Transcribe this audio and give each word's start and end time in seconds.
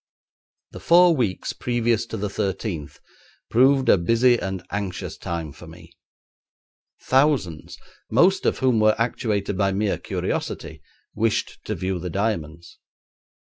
The 0.71 0.79
four 0.79 1.15
weeks 1.15 1.53
previous 1.53 2.07
to 2.07 2.17
the 2.17 2.27
thirteenth 2.27 2.99
proved 3.51 3.87
a 3.87 3.99
busy 3.99 4.35
and 4.39 4.65
anxious 4.71 5.15
time 5.15 5.51
for 5.51 5.67
me. 5.67 5.93
Thousands, 7.03 7.77
most 8.09 8.47
of 8.47 8.57
whom 8.57 8.79
were 8.79 8.95
actuated 8.99 9.59
by 9.59 9.73
mere 9.73 9.99
curiosity, 9.99 10.81
wished 11.13 11.59
to 11.65 11.75
view 11.75 11.99
the 11.99 12.09
diamonds. 12.09 12.79